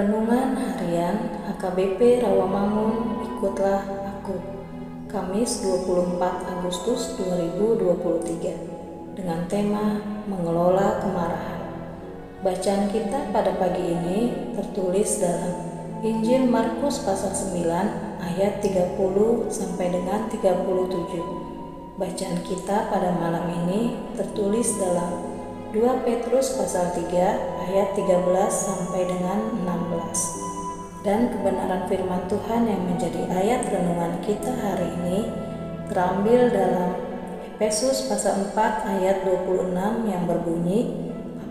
Renungan 0.00 0.56
Harian 0.56 1.44
HKBP 1.44 2.24
Rawamangun 2.24 3.20
Ikutlah 3.20 3.84
Aku. 4.16 4.32
Kamis 5.12 5.60
24 5.60 6.16
Agustus 6.56 7.20
2023 7.20 9.12
dengan 9.12 9.44
tema 9.44 10.00
Mengelola 10.24 11.04
Kemarahan. 11.04 11.60
Bacaan 12.40 12.88
kita 12.88 13.28
pada 13.28 13.52
pagi 13.60 13.92
ini 13.92 14.32
tertulis 14.56 15.20
dalam 15.20 15.68
Injil 16.00 16.48
Markus 16.48 17.04
pasal 17.04 17.36
9 17.36 17.60
ayat 18.24 18.64
30 18.64 18.96
sampai 19.52 20.00
dengan 20.00 20.32
37 20.32 22.00
Bacaan 22.00 22.38
kita 22.40 22.88
pada 22.88 23.12
malam 23.20 23.52
ini 23.52 24.00
tertulis 24.16 24.80
dalam 24.80 25.39
2 25.70 26.02
Petrus 26.02 26.58
pasal 26.58 26.90
3 26.98 27.14
ayat 27.70 27.94
13 27.94 28.26
sampai 28.50 29.06
dengan 29.06 29.54
16. 29.62 31.06
Dan 31.06 31.30
kebenaran 31.30 31.86
firman 31.86 32.26
Tuhan 32.26 32.66
yang 32.66 32.90
menjadi 32.90 33.30
ayat 33.30 33.70
renungan 33.70 34.18
kita 34.18 34.50
hari 34.50 34.90
ini 34.98 35.30
terambil 35.86 36.50
dalam 36.50 36.90
Efesus 37.54 38.10
pasal 38.10 38.50
4 38.50 38.98
ayat 38.98 39.22
26 39.22 40.10
yang 40.10 40.26
berbunyi, 40.26 40.90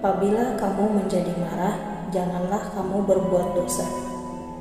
Apabila 0.00 0.56
kamu 0.56 1.02
menjadi 1.02 1.36
marah, 1.36 1.76
janganlah 2.08 2.72
kamu 2.72 3.04
berbuat 3.04 3.52
dosa. 3.52 3.84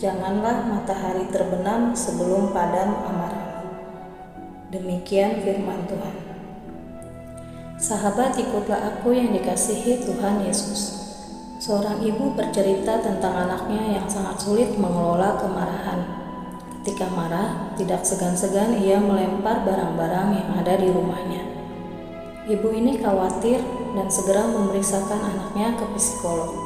Janganlah 0.04 0.68
matahari 0.68 1.32
terbenam 1.32 1.96
sebelum 1.96 2.52
padam 2.52 2.92
amarah. 3.08 3.64
Demikian 4.74 5.40
firman 5.46 5.88
Tuhan. 5.88 6.25
Sahabat 7.86 8.34
ikutlah 8.42 8.98
aku 8.98 9.14
yang 9.14 9.30
dikasihi 9.30 10.10
Tuhan 10.10 10.42
Yesus. 10.42 11.06
Seorang 11.62 12.02
ibu 12.02 12.34
bercerita 12.34 12.98
tentang 12.98 13.46
anaknya 13.46 14.02
yang 14.02 14.10
sangat 14.10 14.42
sulit 14.42 14.74
mengelola 14.74 15.38
kemarahan. 15.38 16.02
Ketika 16.82 17.06
marah, 17.14 17.78
tidak 17.78 18.02
segan-segan 18.02 18.74
ia 18.82 18.98
melempar 18.98 19.62
barang-barang 19.62 20.30
yang 20.34 20.50
ada 20.58 20.82
di 20.82 20.90
rumahnya. 20.90 21.46
Ibu 22.50 22.74
ini 22.74 22.98
khawatir 22.98 23.62
dan 23.94 24.10
segera 24.10 24.50
memeriksakan 24.50 25.22
anaknya 25.22 25.78
ke 25.78 25.86
psikolog. 25.94 26.58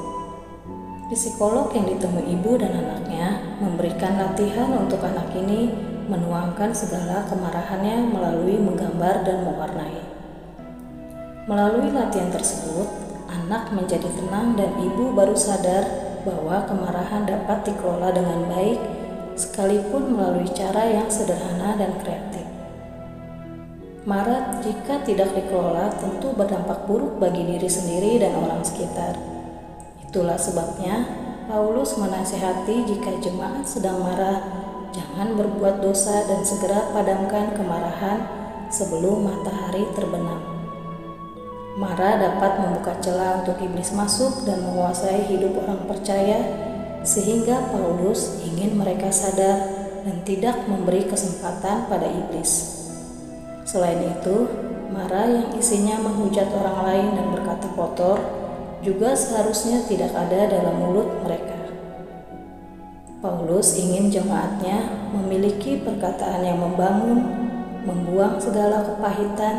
Psikolog 1.11 1.67
yang 1.75 1.83
ditemui 1.83 2.31
ibu 2.31 2.55
dan 2.55 2.79
anaknya 2.79 3.59
memberikan 3.59 4.15
latihan 4.15 4.71
untuk 4.71 5.03
anak 5.03 5.35
ini 5.35 5.67
menuangkan 6.07 6.71
segala 6.71 7.27
kemarahannya 7.27 8.07
melalui 8.07 8.55
menggambar 8.55 9.27
dan 9.27 9.43
mewarnai. 9.43 10.18
Melalui 11.49 11.89
latihan 11.89 12.29
tersebut, 12.29 12.85
anak 13.25 13.73
menjadi 13.73 14.05
tenang 14.05 14.53
dan 14.53 14.69
ibu 14.85 15.09
baru 15.17 15.33
sadar 15.33 15.81
bahwa 16.21 16.61
kemarahan 16.69 17.25
dapat 17.25 17.65
dikelola 17.65 18.13
dengan 18.13 18.45
baik 18.53 18.77
sekalipun 19.33 20.13
melalui 20.13 20.45
cara 20.53 20.85
yang 20.85 21.09
sederhana 21.09 21.73
dan 21.73 21.97
kreatif. 22.05 22.45
Marah 24.05 24.61
jika 24.61 25.01
tidak 25.01 25.33
dikelola 25.33 25.89
tentu 25.97 26.37
berdampak 26.37 26.85
buruk 26.85 27.17
bagi 27.17 27.41
diri 27.41 27.65
sendiri 27.65 28.21
dan 28.21 28.37
orang 28.37 28.61
sekitar. 28.61 29.17
Itulah 30.05 30.37
sebabnya 30.37 31.01
Paulus 31.49 31.97
menasehati 31.97 32.85
jika 32.93 33.17
jemaat 33.25 33.65
sedang 33.65 33.97
marah, 34.05 34.37
jangan 34.93 35.33
berbuat 35.33 35.81
dosa 35.81 36.29
dan 36.29 36.45
segera 36.45 36.93
padamkan 36.93 37.57
kemarahan 37.57 38.21
sebelum 38.69 39.25
matahari 39.25 39.89
terbenam. 39.97 40.58
Marah 41.79 42.19
dapat 42.19 42.59
membuka 42.59 42.91
celah 42.99 43.39
untuk 43.39 43.55
iblis 43.63 43.95
masuk 43.95 44.43
dan 44.43 44.59
menguasai 44.67 45.31
hidup 45.31 45.63
orang 45.63 45.87
percaya, 45.87 46.43
sehingga 47.07 47.71
Paulus 47.71 48.43
ingin 48.43 48.75
mereka 48.75 49.07
sadar 49.15 49.63
dan 50.03 50.19
tidak 50.27 50.67
memberi 50.67 51.07
kesempatan 51.07 51.87
pada 51.87 52.03
iblis. 52.03 52.83
Selain 53.63 53.95
itu, 53.95 54.51
marah 54.91 55.23
yang 55.31 55.55
isinya 55.55 56.03
menghujat 56.03 56.51
orang 56.51 56.83
lain 56.83 57.07
dan 57.15 57.25
berkata 57.31 57.71
kotor 57.71 58.19
juga 58.83 59.15
seharusnya 59.15 59.79
tidak 59.87 60.11
ada 60.11 60.51
dalam 60.51 60.83
mulut 60.83 61.07
mereka. 61.23 61.55
Paulus 63.23 63.79
ingin 63.79 64.11
jemaatnya 64.11 65.07
memiliki 65.15 65.79
perkataan 65.79 66.43
yang 66.43 66.59
membangun, 66.59 67.23
membuang 67.87 68.35
segala 68.35 68.83
kepahitan, 68.83 69.55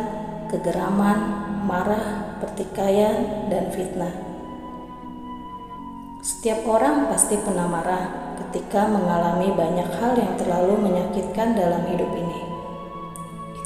kegeraman, 0.52 1.48
marah, 1.70 2.34
pertikaian, 2.42 3.46
dan 3.46 3.70
fitnah. 3.70 4.10
Setiap 6.18 6.66
orang 6.66 7.06
pasti 7.06 7.38
pernah 7.38 7.70
marah 7.70 8.34
ketika 8.42 8.90
mengalami 8.90 9.54
banyak 9.54 9.86
hal 10.02 10.18
yang 10.18 10.34
terlalu 10.34 10.90
menyakitkan 10.90 11.54
dalam 11.54 11.86
hidup 11.86 12.10
ini. 12.18 12.40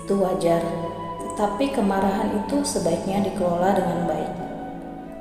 Itu 0.05 0.21
wajar, 0.21 0.61
tetapi 1.25 1.73
kemarahan 1.73 2.45
itu 2.45 2.61
sebaiknya 2.61 3.25
dikelola 3.25 3.73
dengan 3.73 4.01
baik. 4.05 4.33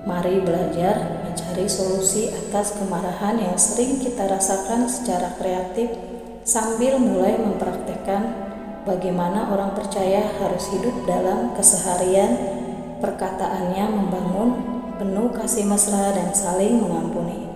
Mari 0.03 0.43
belajar 0.43 1.23
mencari 1.23 1.65
solusi 1.71 2.27
atas 2.27 2.75
kemarahan 2.75 3.39
yang 3.39 3.55
sering 3.55 4.03
kita 4.03 4.27
rasakan 4.27 4.91
secara 4.91 5.31
kreatif 5.39 5.95
sambil 6.43 6.99
mulai 6.99 7.39
mempraktekkan 7.39 8.35
bagaimana 8.83 9.47
orang 9.47 9.71
percaya 9.71 10.27
harus 10.43 10.67
hidup 10.75 10.91
dalam 11.07 11.55
keseharian 11.55 12.62
perkataannya 13.03 13.85
membangun, 13.91 14.49
penuh 14.95 15.27
kasih 15.35 15.67
mesra 15.67 16.15
dan 16.15 16.31
saling 16.31 16.79
mengampuni. 16.79 17.51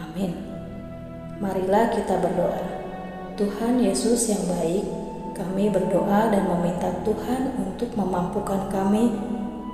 Amin. 0.00 0.32
Marilah 1.36 1.92
kita 1.92 2.16
berdoa. 2.16 2.64
Tuhan 3.36 3.84
Yesus 3.84 4.32
yang 4.32 4.40
baik, 4.48 4.84
kami 5.36 5.68
berdoa 5.68 6.32
dan 6.32 6.48
meminta 6.48 6.88
Tuhan 7.04 7.60
untuk 7.60 7.92
memampukan 7.92 8.72
kami 8.72 9.12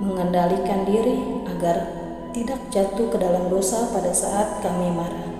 mengendalikan 0.03 0.83
diri 0.83 1.43
agar 1.55 1.87
tidak 2.35 2.59
jatuh 2.69 3.07
ke 3.09 3.17
dalam 3.17 3.49
dosa 3.49 3.89
pada 3.89 4.11
saat 4.11 4.61
kami 4.61 4.93
marah. 4.93 5.31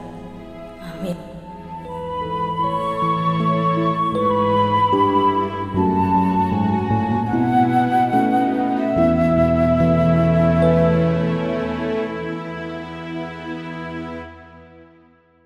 Amin. 0.96 1.37